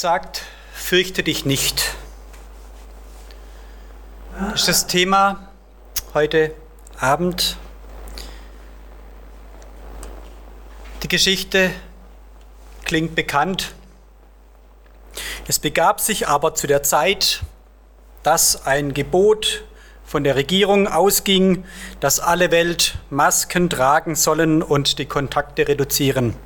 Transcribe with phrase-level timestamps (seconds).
[0.00, 1.96] sagt, fürchte dich nicht.
[4.38, 5.48] Das ist das Thema
[6.14, 6.54] heute
[7.00, 7.56] Abend.
[11.02, 11.72] Die Geschichte
[12.84, 13.74] klingt bekannt.
[15.48, 17.42] Es begab sich aber zu der Zeit,
[18.22, 19.64] dass ein Gebot
[20.04, 21.64] von der Regierung ausging,
[21.98, 26.36] dass alle Welt Masken tragen sollen und die Kontakte reduzieren.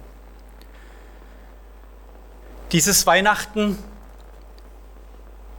[2.72, 3.76] Dieses Weihnachten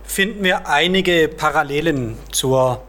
[0.03, 2.83] finden wir einige Parallelen zur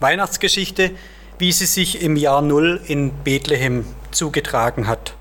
[0.00, 0.90] Weihnachtsgeschichte,
[1.38, 5.14] wie sie sich im Jahr Null in Bethlehem zugetragen hat.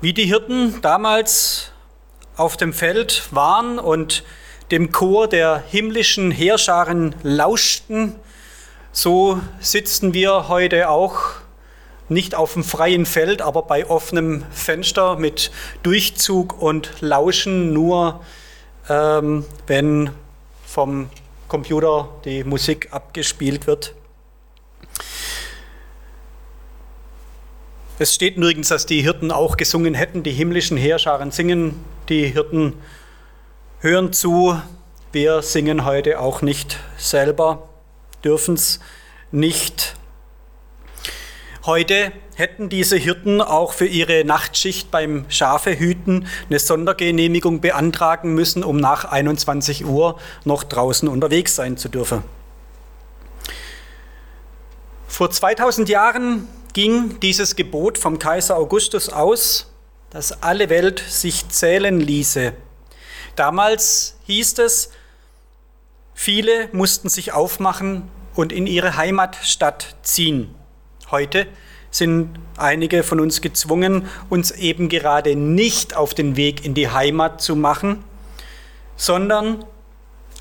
[0.00, 1.70] Wie die Hirten damals
[2.38, 4.24] auf dem Feld waren und
[4.70, 8.14] dem Chor der himmlischen Heerscharen lauschten,
[8.90, 11.43] so sitzen wir heute auch
[12.08, 15.50] nicht auf dem freien Feld, aber bei offenem Fenster mit
[15.82, 18.20] Durchzug und Lauschen, nur
[18.88, 20.10] ähm, wenn
[20.66, 21.08] vom
[21.48, 23.94] Computer die Musik abgespielt wird.
[27.98, 32.74] Es steht nirgends, dass die Hirten auch gesungen hätten, die himmlischen Heerscharen singen, die Hirten
[33.78, 34.60] hören zu,
[35.12, 37.68] wir singen heute auch nicht selber,
[38.24, 38.80] dürfen es
[39.30, 39.94] nicht.
[41.66, 48.76] Heute hätten diese Hirten auch für ihre Nachtschicht beim Schafehüten eine Sondergenehmigung beantragen müssen, um
[48.76, 52.22] nach 21 Uhr noch draußen unterwegs sein zu dürfen.
[55.08, 59.72] Vor 2000 Jahren ging dieses Gebot vom Kaiser Augustus aus,
[60.10, 62.52] dass alle Welt sich zählen ließe.
[63.36, 64.90] Damals hieß es,
[66.12, 70.54] viele mussten sich aufmachen und in ihre Heimatstadt ziehen.
[71.14, 71.46] Heute
[71.92, 77.40] sind einige von uns gezwungen, uns eben gerade nicht auf den Weg in die Heimat
[77.40, 78.02] zu machen,
[78.96, 79.64] sondern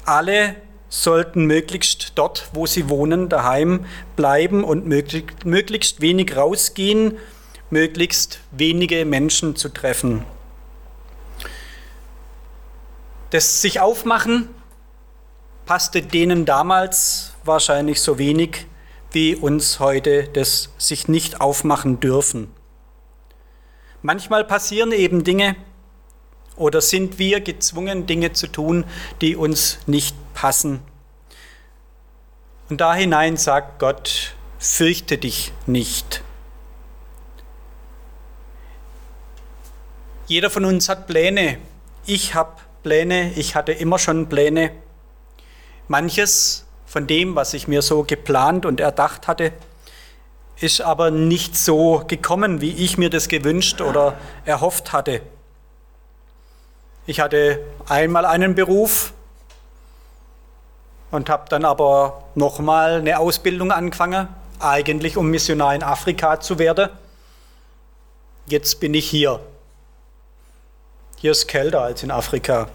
[0.03, 0.55] alle
[0.89, 7.19] sollten möglichst dort, wo sie wohnen, daheim bleiben und möglichst wenig rausgehen,
[7.69, 10.25] möglichst wenige Menschen zu treffen.
[13.29, 14.49] Das sich aufmachen
[15.67, 18.65] passte denen damals wahrscheinlich so wenig
[19.13, 22.51] wie uns heute das sich nicht aufmachen dürfen.
[24.01, 25.55] Manchmal passieren eben Dinge
[26.55, 28.85] oder sind wir gezwungen, Dinge zu tun,
[29.21, 30.81] die uns nicht passen.
[32.69, 36.23] Und da hinein sagt Gott, fürchte dich nicht.
[40.27, 41.57] Jeder von uns hat Pläne.
[42.05, 44.71] Ich habe Pläne, ich hatte immer schon Pläne.
[45.87, 49.51] Manches von dem, was ich mir so geplant und erdacht hatte,
[50.57, 54.15] ist aber nicht so gekommen, wie ich mir das gewünscht oder
[54.45, 55.23] erhofft hatte.
[57.07, 57.59] Ich hatte
[57.89, 59.11] einmal einen Beruf
[61.09, 64.27] und habe dann aber nochmal eine Ausbildung angefangen,
[64.59, 66.89] eigentlich um Missionar in Afrika zu werden.
[68.45, 69.39] Jetzt bin ich hier.
[71.17, 72.67] Hier ist kälter als in Afrika.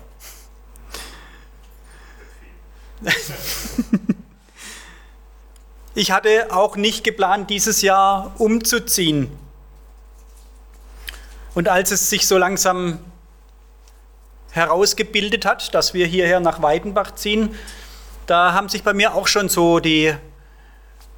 [5.94, 9.30] ich hatte auch nicht geplant, dieses Jahr umzuziehen.
[11.54, 12.98] Und als es sich so langsam
[14.50, 17.54] herausgebildet hat, dass wir hierher nach Weidenbach ziehen,
[18.26, 20.14] da haben sich bei mir auch schon so die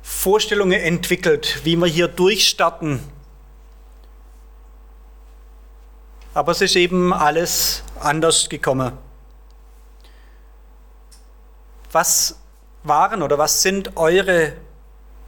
[0.02, 3.00] Vorstellungen entwickelt, wie wir hier durchstarten.
[6.32, 8.92] Aber es ist eben alles anders gekommen.
[11.92, 12.36] Was
[12.82, 14.52] waren oder was sind eure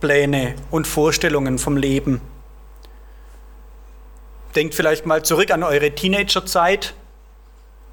[0.00, 2.20] Pläne und Vorstellungen vom Leben?
[4.54, 6.94] Denkt vielleicht mal zurück an eure Teenagerzeit,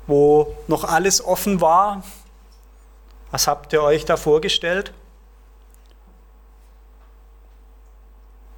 [0.07, 2.03] wo noch alles offen war.
[3.31, 4.91] Was habt ihr euch da vorgestellt?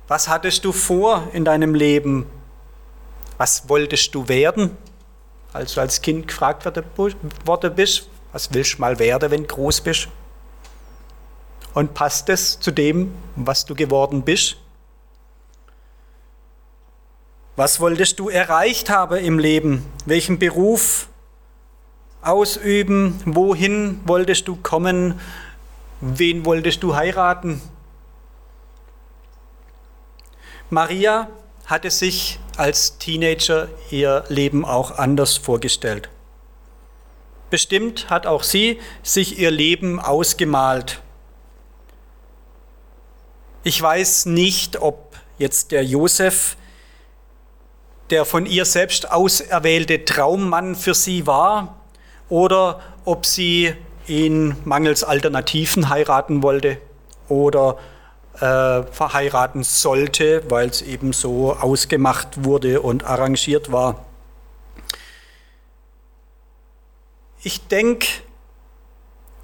[0.07, 2.25] Was hattest du vor in deinem Leben?
[3.38, 4.78] Was wolltest du werden?
[5.53, 9.81] Als du als Kind gefragt worden bist, was willst du mal werden, wenn du groß
[9.81, 10.07] bist?
[11.73, 14.57] Und passt es zu dem, was du geworden bist?
[17.56, 19.85] Was wolltest du erreicht haben im Leben?
[20.06, 21.07] Welchen Beruf
[22.21, 23.21] ausüben?
[23.25, 25.19] Wohin wolltest du kommen?
[26.01, 27.62] Wen wolltest du heiraten?
[30.69, 31.27] Maria
[31.65, 36.09] hatte sich als Teenager ihr Leben auch anders vorgestellt.
[37.50, 41.01] Bestimmt hat auch sie sich ihr Leben ausgemalt.
[43.63, 46.58] Ich weiß nicht, ob jetzt der Josef
[48.10, 51.78] der von ihr selbst auserwählte Traummann für sie war
[52.28, 53.74] oder ob sie
[54.08, 56.78] ihn mangels Alternativen heiraten wollte
[57.30, 57.78] oder
[58.36, 64.06] äh, verheiraten sollte, weil es eben so ausgemacht wurde und arrangiert war.
[67.44, 68.07] Ich denke,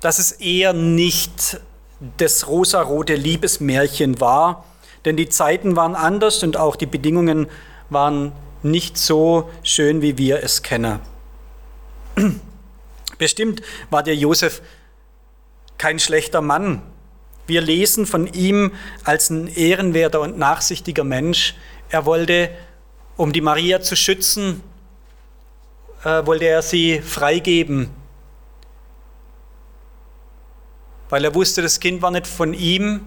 [0.02, 1.60] dass es eher nicht
[2.18, 4.66] das rosarote Liebesmärchen war,
[5.06, 7.48] denn die Zeiten waren anders und auch die Bedingungen
[7.90, 8.32] waren
[8.64, 11.00] nicht so schön, wie wir es kennen.
[13.18, 14.62] Bestimmt war der Josef
[15.78, 16.82] kein schlechter Mann.
[17.46, 18.74] Wir lesen von ihm
[19.04, 21.56] als ein ehrenwerter und nachsichtiger Mensch.
[21.90, 22.50] Er wollte,
[23.16, 24.62] um die Maria zu schützen,
[26.04, 27.90] äh, wollte er sie freigeben,
[31.10, 33.06] weil er wusste, das Kind war nicht von ihm,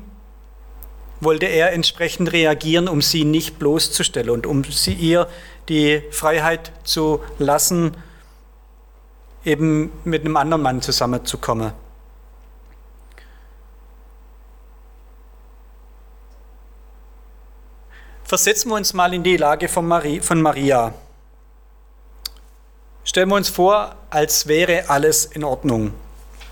[1.20, 5.28] wollte er entsprechend reagieren, um sie nicht bloßzustellen und um sie ihr
[5.68, 7.94] die Freiheit zu lassen,
[9.44, 11.72] eben mit einem anderen Mann zusammenzukommen.
[18.24, 20.94] Versetzen wir uns mal in die Lage von, Maria.
[23.02, 25.92] Stellen wir uns vor, als wäre alles in Ordnung.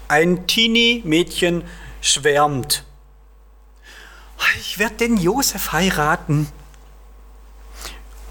[0.08, 1.64] Ein Teenie-Mädchen
[2.00, 2.84] schwärmt.
[4.60, 6.48] Ich werde den Josef heiraten.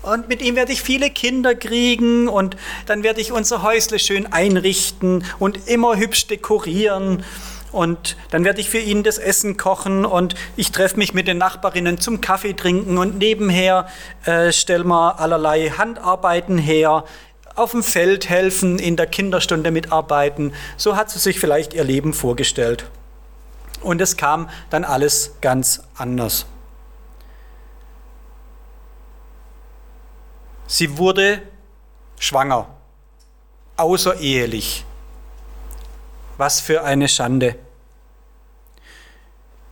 [0.01, 4.25] Und mit ihm werde ich viele Kinder kriegen und dann werde ich unser Häusle schön
[4.31, 7.23] einrichten und immer hübsch dekorieren.
[7.71, 11.37] Und dann werde ich für ihn das Essen kochen und ich treffe mich mit den
[11.37, 13.87] Nachbarinnen zum Kaffee trinken und nebenher
[14.23, 17.03] äh, stellen wir allerlei Handarbeiten her,
[17.57, 20.53] auf dem Feld helfen, in der Kinderstunde mitarbeiten.
[20.77, 22.85] So hat sie sich vielleicht ihr Leben vorgestellt.
[23.81, 26.45] Und es kam dann alles ganz anders.
[30.67, 31.41] Sie wurde
[32.19, 32.67] schwanger,
[33.77, 34.85] außerehelich.
[36.37, 37.55] Was für eine Schande.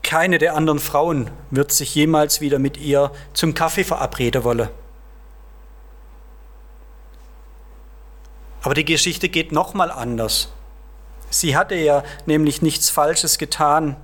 [0.01, 4.69] Keine der anderen Frauen wird sich jemals wieder mit ihr zum Kaffee verabreden wollen.
[8.65, 10.51] Aber die Geschichte geht nochmal anders.
[11.29, 13.95] Sie hatte ja nämlich nichts Falsches getan.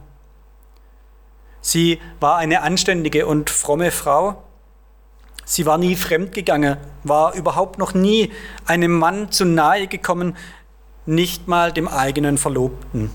[1.61, 4.43] Sie war eine anständige und fromme Frau.
[5.45, 8.31] Sie war nie fremdgegangen, war überhaupt noch nie
[8.67, 10.37] einem Mann zu nahe gekommen,
[11.07, 13.09] nicht mal dem eigenen Verlobten.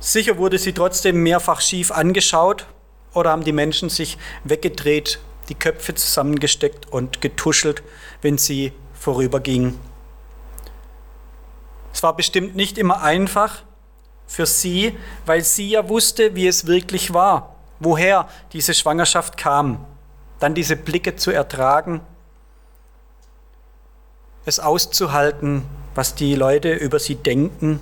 [0.00, 2.66] Sicher wurde sie trotzdem mehrfach schief angeschaut
[3.12, 7.82] oder haben die Menschen sich weggedreht die Köpfe zusammengesteckt und getuschelt,
[8.22, 9.78] wenn sie vorüberging.
[11.92, 13.62] Es war bestimmt nicht immer einfach
[14.26, 14.96] für sie,
[15.26, 19.84] weil sie ja wusste, wie es wirklich war, woher diese Schwangerschaft kam,
[20.40, 22.00] dann diese Blicke zu ertragen,
[24.44, 25.62] es auszuhalten,
[25.94, 27.80] was die Leute über sie denken.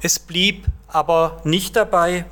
[0.00, 2.24] Es blieb aber nicht dabei,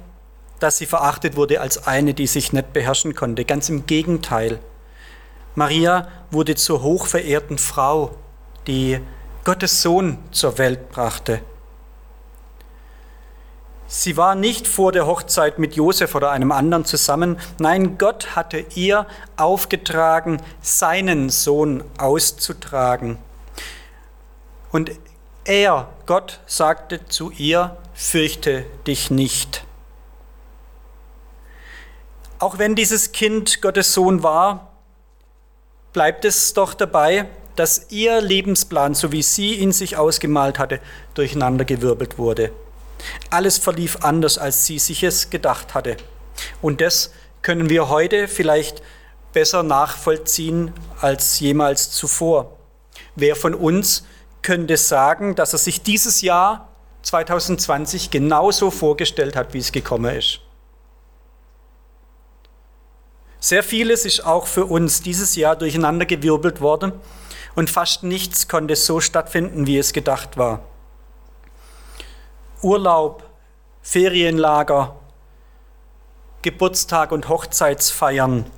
[0.61, 3.45] dass sie verachtet wurde als eine, die sich nicht beherrschen konnte.
[3.45, 4.61] Ganz im Gegenteil.
[5.55, 8.15] Maria wurde zur hochverehrten Frau,
[8.67, 9.01] die
[9.45, 11.41] Gottes Sohn zur Welt brachte.
[13.89, 17.39] Sie war nicht vor der Hochzeit mit Josef oder einem anderen zusammen.
[17.59, 23.19] Nein, Gott hatte ihr aufgetragen, seinen Sohn auszutragen.
[24.73, 24.91] Und
[25.47, 29.65] er, Gott, sagte zu ihr, fürchte dich nicht.
[32.39, 34.73] Auch wenn dieses Kind Gottes Sohn war,
[35.93, 40.81] bleibt es doch dabei, dass ihr Lebensplan, so wie sie ihn sich ausgemalt hatte,
[41.15, 42.53] durcheinandergewirbelt wurde.
[43.31, 45.97] Alles verlief anders, als sie sich es gedacht hatte.
[46.61, 48.83] Und das können wir heute vielleicht
[49.33, 52.57] besser nachvollziehen als jemals zuvor.
[53.15, 54.05] Wer von uns
[54.47, 56.69] könnte sagen, dass er sich dieses Jahr
[57.03, 60.39] 2020 genauso vorgestellt hat, wie es gekommen ist.
[63.41, 66.93] Sehr vieles ist auch für uns dieses Jahr durcheinandergewirbelt worden
[67.57, 70.61] und fast nichts konnte so stattfinden, wie es gedacht war.
[72.63, 73.25] Urlaub,
[73.83, 74.95] Ferienlager,
[76.43, 78.49] Geburtstag und Hochzeitsfeiern,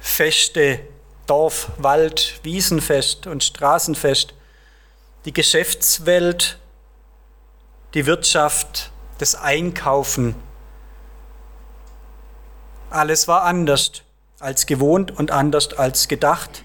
[0.00, 0.80] Feste,
[1.26, 4.34] Dorf, Wald, Wiesenfest und Straßenfest,
[5.24, 6.58] die Geschäftswelt,
[7.94, 10.34] die Wirtschaft, das Einkaufen.
[12.90, 14.02] Alles war anders
[14.40, 16.64] als gewohnt und anders als gedacht.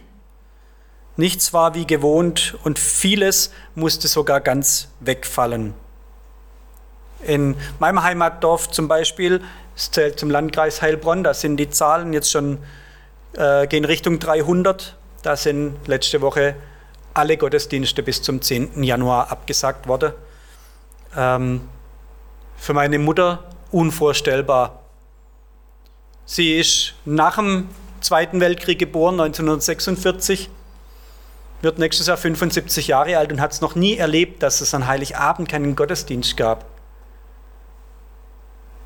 [1.15, 5.73] Nichts war wie gewohnt und vieles musste sogar ganz wegfallen.
[7.23, 9.41] In meinem Heimatdorf zum Beispiel,
[9.75, 12.59] es zählt zum Landkreis Heilbronn, da sind die Zahlen jetzt schon,
[13.33, 14.95] äh, gehen Richtung 300.
[15.23, 16.55] Da sind letzte Woche
[17.17, 18.83] alle Gottesdienste bis zum 10.
[18.83, 20.13] Januar abgesagt worden.
[21.15, 21.61] Ähm,
[22.57, 24.81] für meine Mutter unvorstellbar.
[26.25, 27.69] Sie ist nach dem
[28.01, 30.49] Zweiten Weltkrieg geboren, 1946,
[31.61, 34.85] wird nächstes Jahr 75 Jahre alt und hat es noch nie erlebt, dass es an
[34.87, 36.65] Heiligabend keinen Gottesdienst gab.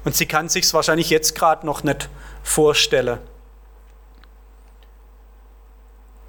[0.05, 2.09] Und sie kann sich es wahrscheinlich jetzt gerade noch nicht
[2.43, 3.19] vorstellen.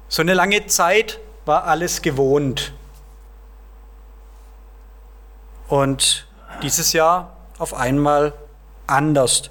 [0.09, 2.73] So eine lange Zeit war alles gewohnt.
[5.67, 6.27] Und
[6.61, 8.33] dieses Jahr auf einmal
[8.87, 9.49] anders.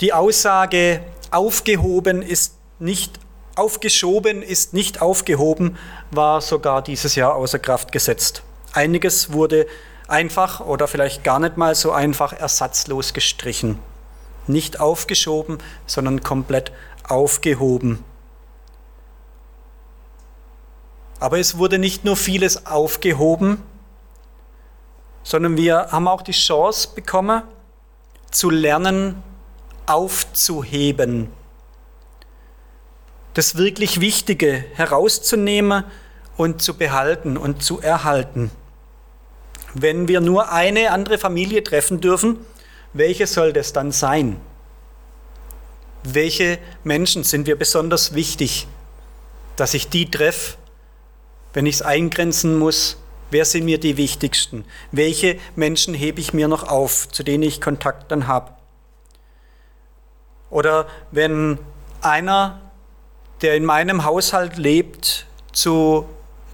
[0.00, 3.18] Die Aussage aufgehoben ist nicht
[3.56, 5.76] aufgeschoben ist nicht aufgehoben
[6.12, 8.42] war sogar dieses Jahr außer Kraft gesetzt.
[8.72, 9.66] Einiges wurde
[10.06, 13.80] einfach oder vielleicht gar nicht mal so einfach ersatzlos gestrichen.
[14.46, 16.72] Nicht aufgeschoben, sondern komplett
[17.08, 18.04] aufgehoben.
[21.20, 23.62] Aber es wurde nicht nur vieles aufgehoben,
[25.22, 27.42] sondern wir haben auch die Chance bekommen,
[28.30, 29.22] zu lernen,
[29.86, 31.28] aufzuheben.
[33.34, 35.84] Das wirklich Wichtige herauszunehmen
[36.36, 38.50] und zu behalten und zu erhalten.
[39.74, 42.38] Wenn wir nur eine andere Familie treffen dürfen,
[42.92, 44.40] welche soll das dann sein?
[46.04, 48.66] Welche Menschen sind wir besonders wichtig,
[49.56, 50.57] dass ich die treffe,
[51.52, 52.96] wenn ich es eingrenzen muss?
[53.30, 54.64] Wer sind mir die wichtigsten?
[54.90, 58.52] Welche Menschen hebe ich mir noch auf, zu denen ich Kontakt dann habe?
[60.50, 61.58] Oder wenn
[62.00, 62.60] einer,
[63.42, 66.06] der in meinem Haushalt lebt, zu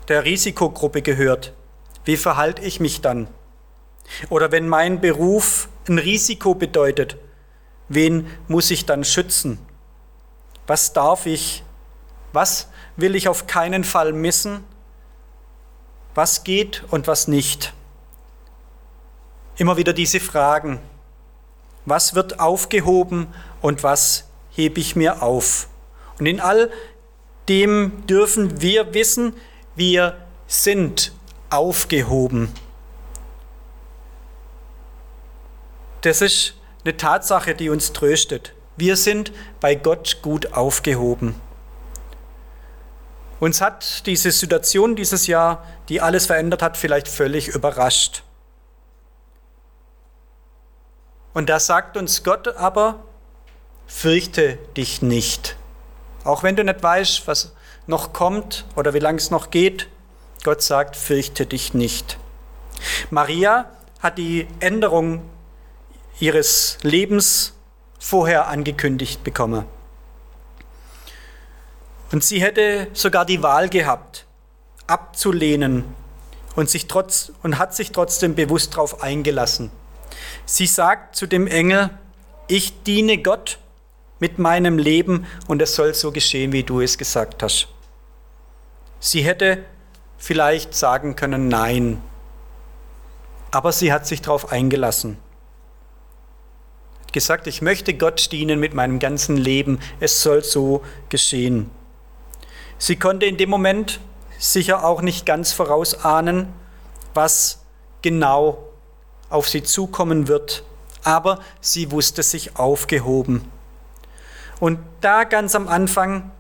[0.09, 1.53] der Risikogruppe gehört,
[2.05, 3.29] wie verhalte ich mich dann?
[4.29, 7.17] Oder wenn mein Beruf ein Risiko bedeutet,
[7.89, 9.59] wen muss ich dann schützen?
[10.67, 11.63] Was darf ich?
[12.33, 14.65] Was will ich auf keinen Fall missen?
[16.15, 17.73] Was geht und was nicht?
[19.57, 20.81] Immer wieder diese Fragen.
[21.87, 23.27] Was wird aufgehoben
[23.61, 25.69] und was hebe ich mir auf?
[26.19, 26.71] Und in all
[27.49, 29.35] dem dürfen wir wissen,
[29.75, 30.17] wir
[30.47, 31.13] sind
[31.51, 32.53] aufgehoben.
[36.01, 36.55] Das ist
[36.85, 38.55] eine Tatsache, die uns tröstet.
[38.77, 41.35] Wir sind bei Gott gut aufgehoben.
[43.41, 48.23] Uns hat diese Situation dieses Jahr, die alles verändert hat, vielleicht völlig überrascht.
[51.33, 53.03] Und da sagt uns Gott aber,
[53.87, 55.57] fürchte dich nicht.
[56.23, 57.53] Auch wenn du nicht weißt, was
[57.87, 59.89] noch kommt oder wie lange es noch geht,
[60.45, 62.19] Gott sagt, fürchte dich nicht.
[63.11, 65.23] Maria hat die Änderung
[66.21, 67.55] ihres Lebens
[67.99, 69.65] vorher angekündigt bekommen.
[72.15, 74.25] Und sie hätte sogar die Wahl gehabt,
[74.87, 75.83] abzulehnen
[76.55, 79.73] und, sich trotz, und hat sich trotzdem bewusst darauf eingelassen.
[80.47, 81.91] Sie sagt zu dem Engel,
[82.47, 83.59] ich diene Gott
[84.21, 87.67] mit meinem Leben und es soll so geschehen, wie du es gesagt hast.
[89.01, 89.65] Sie hätte
[90.17, 92.01] vielleicht sagen können, nein,
[93.51, 95.17] aber sie hat sich darauf eingelassen.
[97.11, 101.73] Gesagt, ich möchte Gott dienen mit meinem ganzen Leben, es soll so geschehen.
[102.79, 104.01] Sie konnte in dem Moment
[104.39, 106.53] sicher auch nicht ganz vorausahnen,
[107.15, 107.65] was
[108.03, 108.59] genau
[109.31, 110.65] auf sie zukommen wird,
[111.03, 113.51] aber sie wusste sich aufgehoben.
[114.61, 116.31] Und da ganz am Anfang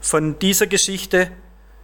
[0.00, 1.30] von dieser Geschichte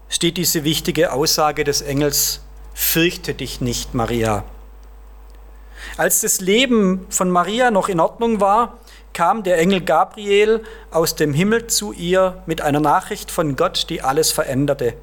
[0.08, 2.40] steht diese wichtige Aussage des Engels,
[2.74, 4.44] fürchte dich nicht, Maria.
[5.96, 8.78] Als das Leben von Maria noch in Ordnung war,
[9.18, 14.00] kam der Engel Gabriel aus dem Himmel zu ihr mit einer Nachricht von Gott, die
[14.00, 14.94] alles veränderte.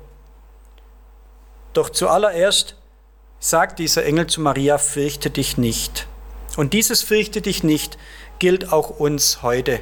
[1.74, 2.78] Doch zuallererst
[3.42, 6.08] sagt dieser Engel zu Maria, fürchte dich nicht.
[6.56, 7.98] Und dieses fürchte dich nicht
[8.40, 9.82] gilt auch uns heute.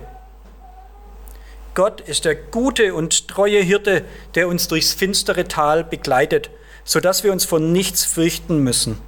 [1.76, 6.50] Gott ist der gute und treue Hirte, der uns durchs finstere Tal begleitet,
[6.84, 9.00] sodass wir uns vor nichts fürchten müssen.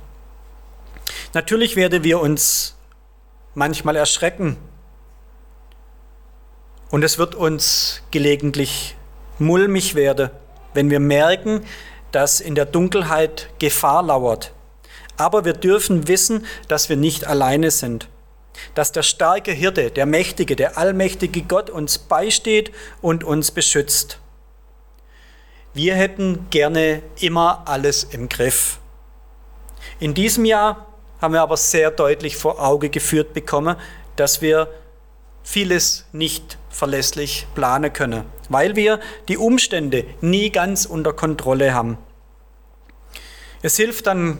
[1.33, 2.75] Natürlich werden wir uns
[3.55, 4.57] manchmal erschrecken
[6.91, 8.95] und es wird uns gelegentlich
[9.39, 10.29] mulmig werden,
[10.73, 11.61] wenn wir merken,
[12.11, 14.53] dass in der Dunkelheit Gefahr lauert.
[15.17, 18.07] Aber wir dürfen wissen, dass wir nicht alleine sind
[18.73, 24.19] dass der starke Hirte, der mächtige, der allmächtige Gott uns beisteht und uns beschützt.
[25.73, 28.79] Wir hätten gerne immer alles im Griff.
[29.99, 30.87] In diesem Jahr
[31.21, 33.75] haben wir aber sehr deutlich vor Auge geführt bekommen,
[34.15, 34.69] dass wir
[35.45, 38.99] vieles nicht verlässlich planen können, weil wir
[39.29, 41.97] die Umstände nie ganz unter Kontrolle haben.
[43.61, 44.39] Es hilft dann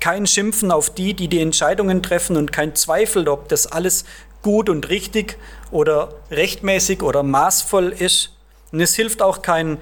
[0.00, 4.04] kein Schimpfen auf die, die die Entscheidungen treffen und kein Zweifel, ob das alles
[4.42, 5.38] gut und richtig
[5.70, 8.36] oder rechtmäßig oder maßvoll ist.
[8.70, 9.78] Und es hilft auch kein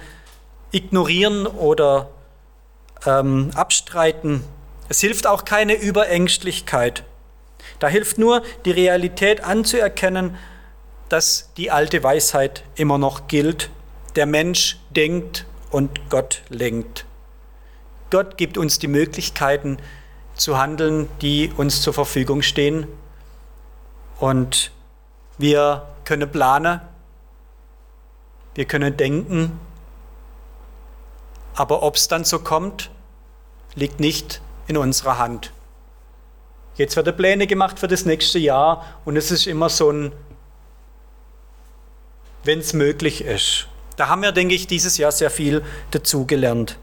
[0.71, 2.09] Ignorieren oder
[3.05, 4.43] ähm, Abstreiten.
[4.87, 7.03] Es hilft auch keine Überängstlichkeit.
[7.83, 10.37] Da hilft nur, die Realität anzuerkennen,
[11.09, 13.69] dass die alte Weisheit immer noch gilt.
[14.15, 17.03] Der Mensch denkt und Gott lenkt.
[18.09, 19.79] Gott gibt uns die Möglichkeiten
[20.33, 22.87] zu handeln, die uns zur Verfügung stehen.
[24.17, 24.71] Und
[25.37, 26.79] wir können planen,
[28.55, 29.59] wir können denken,
[31.53, 32.91] aber ob es dann so kommt,
[33.75, 35.51] liegt nicht in unserer Hand.
[36.75, 40.11] Jetzt werden Pläne gemacht für das nächste Jahr und es ist immer so ein,
[42.43, 43.67] wenn es möglich ist.
[43.95, 46.79] Da haben wir, denke ich, dieses Jahr sehr viel dazugelernt.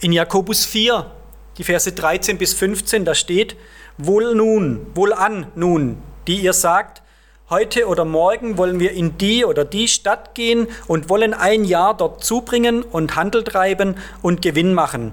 [0.00, 1.10] In Jakobus 4,
[1.58, 3.56] die Verse 13 bis 15, da steht,
[3.96, 7.02] Wohl nun, wohl an nun, die ihr sagt,
[7.48, 11.96] heute oder morgen wollen wir in die oder die Stadt gehen und wollen ein Jahr
[11.96, 15.12] dort zubringen und Handel treiben und Gewinn machen.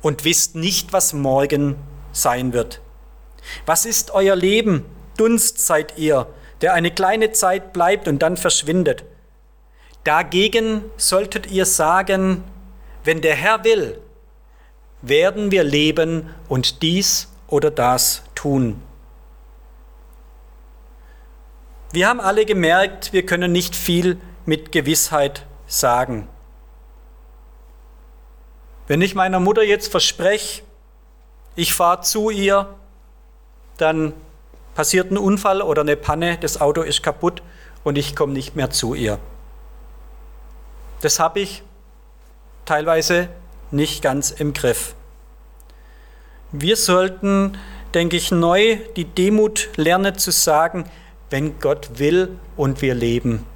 [0.00, 1.76] Und wisst nicht, was morgen
[2.12, 2.80] sein wird.
[3.66, 4.84] Was ist euer Leben?
[5.16, 6.26] Dunst seid ihr,
[6.60, 9.04] der eine kleine Zeit bleibt und dann verschwindet.
[10.04, 12.44] Dagegen solltet ihr sagen,
[13.04, 14.00] wenn der Herr will,
[15.00, 18.80] werden wir leben und dies oder das tun.
[21.92, 26.28] Wir haben alle gemerkt, wir können nicht viel mit Gewissheit sagen.
[28.86, 30.62] Wenn ich meiner Mutter jetzt verspreche,
[31.56, 32.74] ich fahre zu ihr,
[33.78, 34.12] dann
[34.74, 37.42] passiert ein Unfall oder eine Panne, das Auto ist kaputt
[37.84, 39.18] und ich komme nicht mehr zu ihr.
[41.00, 41.62] Das habe ich
[42.64, 43.28] teilweise
[43.70, 44.94] nicht ganz im Griff.
[46.52, 47.58] Wir sollten,
[47.94, 50.84] denke ich, neu die Demut lernen zu sagen,
[51.30, 53.46] wenn Gott will und wir leben.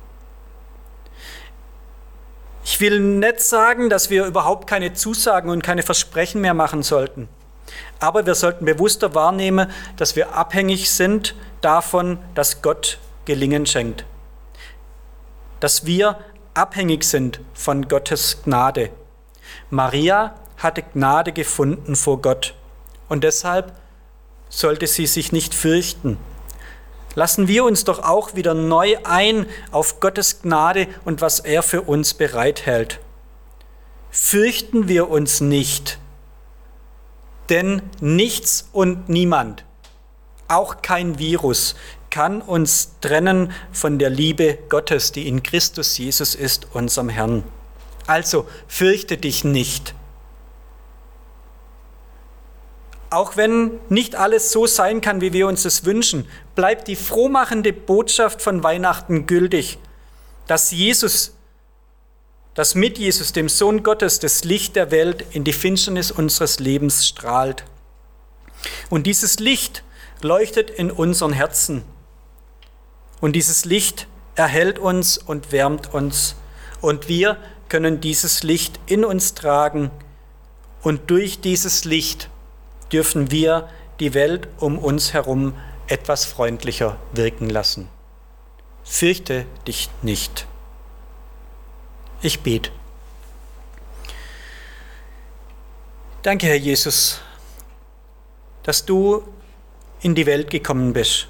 [2.65, 7.29] Ich will nicht sagen, dass wir überhaupt keine Zusagen und keine Versprechen mehr machen sollten.
[7.99, 14.05] Aber wir sollten bewusster wahrnehmen, dass wir abhängig sind davon, dass Gott Gelingen schenkt.
[15.61, 16.19] Dass wir
[16.55, 18.91] abhängig sind von Gottes Gnade.
[19.71, 22.55] Maria hatte Gnade gefunden vor Gott
[23.09, 23.73] und deshalb
[24.49, 26.19] sollte sie sich nicht fürchten.
[27.15, 31.83] Lassen wir uns doch auch wieder neu ein auf Gottes Gnade und was er für
[31.83, 33.01] uns bereithält.
[34.11, 35.99] Fürchten wir uns nicht,
[37.49, 39.65] denn nichts und niemand,
[40.49, 41.75] auch kein Virus,
[42.11, 47.45] kann uns trennen von der Liebe Gottes, die in Christus Jesus ist, unserem Herrn.
[48.07, 49.95] Also fürchte dich nicht.
[53.11, 57.73] Auch wenn nicht alles so sein kann, wie wir uns es wünschen, bleibt die frohmachende
[57.73, 59.79] Botschaft von Weihnachten gültig,
[60.47, 61.36] dass Jesus
[62.57, 67.07] dass mit Jesus, dem Sohn Gottes, das Licht der Welt in die Finsternis unseres Lebens
[67.07, 67.64] strahlt.
[68.88, 69.85] Und dieses Licht
[70.23, 71.85] leuchtet in unseren Herzen.
[73.21, 76.35] Und dieses Licht erhält uns und wärmt uns.
[76.81, 77.37] Und wir
[77.69, 79.90] können dieses Licht in uns tragen.
[80.83, 82.31] Und durch dieses Licht
[82.90, 83.69] dürfen wir
[84.01, 85.55] die Welt um uns herum
[85.88, 87.88] etwas freundlicher wirken lassen.
[88.83, 90.47] Fürchte dich nicht.
[92.23, 92.71] Ich bete.
[96.23, 97.21] Danke, Herr Jesus,
[98.63, 99.23] dass du
[100.01, 101.29] in die Welt gekommen bist.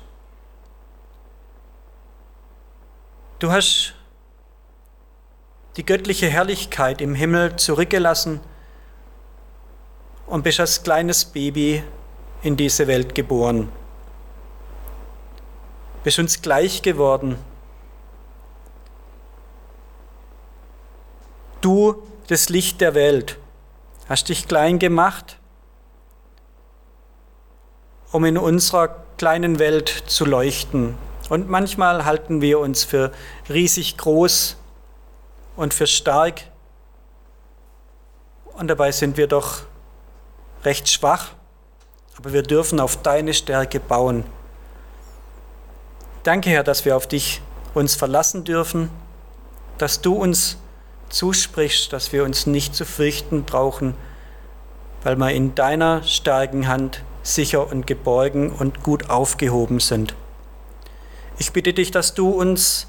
[3.38, 3.94] Du hast
[5.76, 8.40] die göttliche Herrlichkeit im Himmel zurückgelassen
[10.26, 11.82] und bist als kleines Baby
[12.42, 13.70] in diese Welt geboren.
[16.04, 17.36] Bist uns gleich geworden
[21.66, 23.38] du das Licht der Welt,
[24.08, 25.38] hast dich klein gemacht,
[28.12, 30.96] um in unserer kleinen Welt zu leuchten.
[31.28, 33.10] Und manchmal halten wir uns für
[33.48, 34.56] riesig groß
[35.56, 36.42] und für stark.
[38.54, 39.62] Und dabei sind wir doch
[40.64, 41.32] recht schwach.
[42.16, 44.24] Aber wir dürfen auf deine Stärke bauen.
[46.22, 47.42] Danke, Herr, dass wir auf dich
[47.74, 48.88] uns verlassen dürfen,
[49.78, 50.58] dass du uns
[51.08, 53.94] zusprichst, dass wir uns nicht zu fürchten brauchen,
[55.02, 60.14] weil wir in deiner starken Hand sicher und geborgen und gut aufgehoben sind.
[61.38, 62.88] Ich bitte dich, dass du uns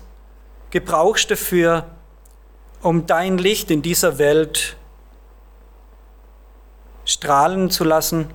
[0.70, 1.86] gebrauchst dafür,
[2.82, 4.78] um dein Licht in dieser Welt
[7.06, 8.30] strahlen zu lassen.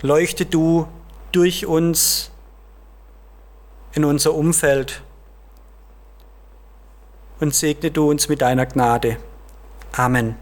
[0.00, 0.88] Leuchte du
[1.30, 2.30] durch uns
[3.92, 5.02] in unser Umfeld
[7.42, 9.18] und segne du uns mit deiner Gnade.
[9.92, 10.36] Amen.